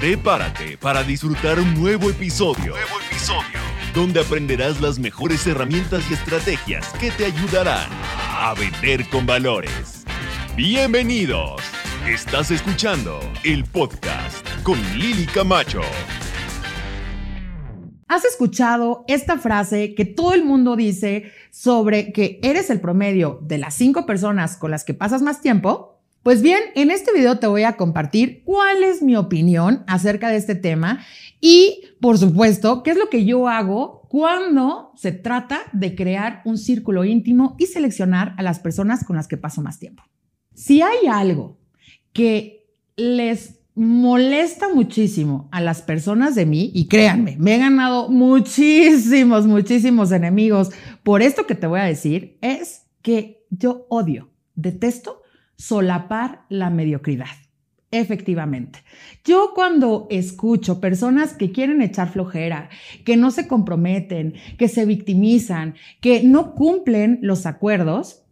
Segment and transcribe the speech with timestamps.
[0.00, 2.70] Prepárate para disfrutar un nuevo episodio.
[2.70, 3.60] Nuevo episodio.
[3.94, 10.06] Donde aprenderás las mejores herramientas y estrategias que te ayudarán a vender con valores.
[10.56, 11.60] Bienvenidos.
[12.08, 15.82] Estás escuchando el podcast con Lili Camacho.
[18.08, 23.58] ¿Has escuchado esta frase que todo el mundo dice sobre que eres el promedio de
[23.58, 25.99] las cinco personas con las que pasas más tiempo?
[26.22, 30.36] Pues bien, en este video te voy a compartir cuál es mi opinión acerca de
[30.36, 31.00] este tema
[31.40, 36.58] y, por supuesto, qué es lo que yo hago cuando se trata de crear un
[36.58, 40.02] círculo íntimo y seleccionar a las personas con las que paso más tiempo.
[40.54, 41.58] Si hay algo
[42.12, 49.46] que les molesta muchísimo a las personas de mí, y créanme, me he ganado muchísimos,
[49.46, 50.68] muchísimos enemigos
[51.02, 55.19] por esto que te voy a decir, es que yo odio, detesto
[55.60, 57.26] solapar la mediocridad.
[57.90, 58.78] Efectivamente.
[59.24, 62.70] Yo cuando escucho personas que quieren echar flojera,
[63.04, 68.22] que no se comprometen, que se victimizan, que no cumplen los acuerdos,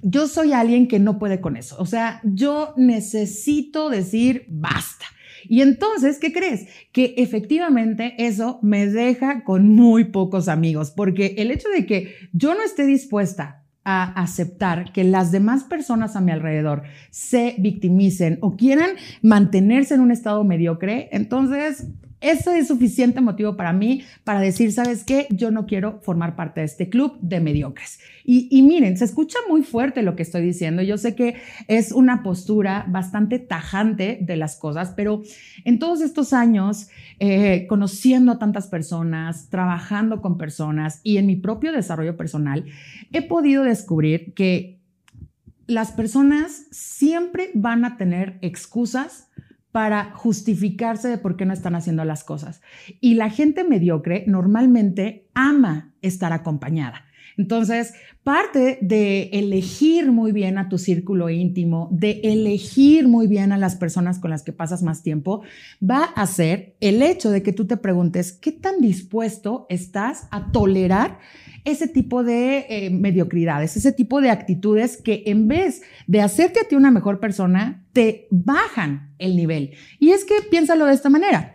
[0.00, 1.76] yo soy alguien que no puede con eso.
[1.78, 5.04] O sea, yo necesito decir basta.
[5.46, 6.68] Y entonces, ¿qué crees?
[6.92, 12.54] Que efectivamente eso me deja con muy pocos amigos, porque el hecho de que yo
[12.54, 18.56] no esté dispuesta a aceptar que las demás personas a mi alrededor se victimicen o
[18.56, 18.90] quieran
[19.22, 21.88] mantenerse en un estado mediocre, entonces
[22.24, 25.26] eso es suficiente motivo para mí para decir, ¿sabes qué?
[25.28, 27.98] Yo no quiero formar parte de este club de mediocres.
[28.26, 30.80] Y, miren, se escucha muy fuerte lo que estoy diciendo.
[30.80, 31.36] Yo sé que
[31.68, 35.22] es una postura bastante tajante de las cosas, pero
[35.66, 36.88] en todos estos años,
[37.20, 42.64] eh, conociendo a tantas personas, trabajando con personas y en mi propio desarrollo personal,
[43.12, 44.80] he podido descubrir que
[45.66, 49.28] las personas siempre van a tener excusas
[49.74, 52.62] para justificarse de por qué no están haciendo las cosas.
[53.00, 57.04] Y la gente mediocre normalmente ama estar acompañada.
[57.36, 63.58] Entonces, parte de elegir muy bien a tu círculo íntimo, de elegir muy bien a
[63.58, 65.42] las personas con las que pasas más tiempo,
[65.82, 70.52] va a ser el hecho de que tú te preguntes qué tan dispuesto estás a
[70.52, 71.18] tolerar
[71.64, 76.68] ese tipo de eh, mediocridades, ese tipo de actitudes que en vez de hacerte a
[76.68, 79.72] ti una mejor persona, te bajan el nivel.
[79.98, 81.53] Y es que piénsalo de esta manera.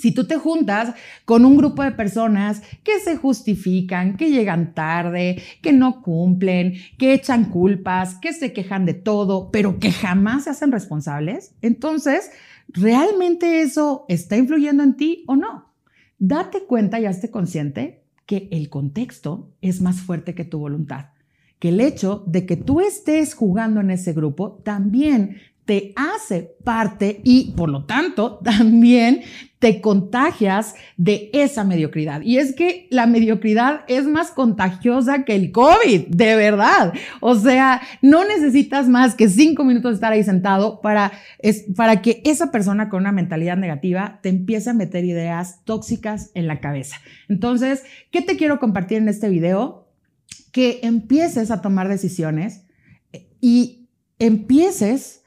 [0.00, 0.94] Si tú te juntas
[1.26, 7.12] con un grupo de personas que se justifican, que llegan tarde, que no cumplen, que
[7.12, 12.30] echan culpas, que se quejan de todo, pero que jamás se hacen responsables, entonces,
[12.68, 15.74] ¿realmente eso está influyendo en ti o no?
[16.18, 21.10] Date cuenta y hazte consciente que el contexto es más fuerte que tu voluntad,
[21.58, 25.36] que el hecho de que tú estés jugando en ese grupo también
[25.70, 29.20] te hace parte y por lo tanto también
[29.60, 32.22] te contagias de esa mediocridad.
[32.22, 36.92] Y es que la mediocridad es más contagiosa que el COVID, de verdad.
[37.20, 41.12] O sea, no necesitas más que cinco minutos de estar ahí sentado para,
[41.76, 46.48] para que esa persona con una mentalidad negativa te empiece a meter ideas tóxicas en
[46.48, 46.96] la cabeza.
[47.28, 49.86] Entonces, ¿qué te quiero compartir en este video?
[50.50, 52.64] Que empieces a tomar decisiones
[53.40, 53.88] y
[54.18, 55.19] empieces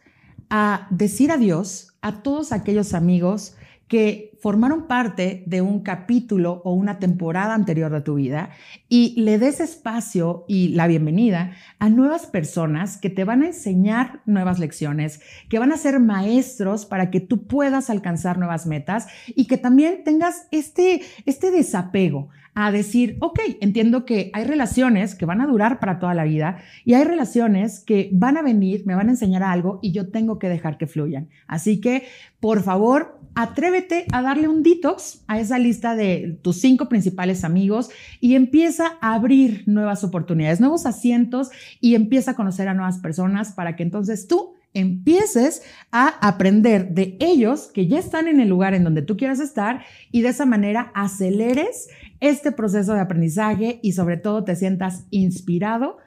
[0.56, 3.56] a decir adiós a todos aquellos amigos
[3.88, 8.50] que formaron parte de un capítulo o una temporada anterior de tu vida
[8.90, 14.20] y le des espacio y la bienvenida a nuevas personas que te van a enseñar
[14.26, 19.48] nuevas lecciones, que van a ser maestros para que tú puedas alcanzar nuevas metas y
[19.48, 25.42] que también tengas este, este desapego a decir, ok, entiendo que hay relaciones que van
[25.42, 29.08] a durar para toda la vida y hay relaciones que van a venir, me van
[29.08, 31.30] a enseñar algo y yo tengo que dejar que fluyan.
[31.48, 32.04] Así que,
[32.40, 37.92] por favor, atrévete a darle un detox a esa lista de tus cinco principales amigos
[38.20, 43.52] y empieza a abrir nuevas oportunidades, nuevos asientos y empieza a conocer a nuevas personas
[43.52, 45.62] para que entonces tú empieces
[45.92, 49.86] a aprender de ellos que ya están en el lugar en donde tú quieras estar
[50.12, 51.90] y de esa manera aceleres
[52.20, 55.98] este proceso de aprendizaje y sobre todo te sientas inspirado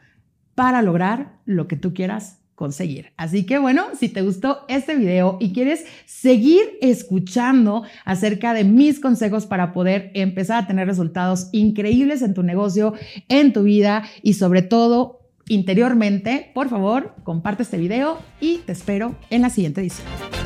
[0.57, 3.13] para lograr lo que tú quieras conseguir.
[3.17, 8.99] Así que bueno, si te gustó este video y quieres seguir escuchando acerca de mis
[8.99, 12.95] consejos para poder empezar a tener resultados increíbles en tu negocio,
[13.29, 19.15] en tu vida y sobre todo interiormente, por favor, comparte este video y te espero
[19.31, 20.46] en la siguiente edición.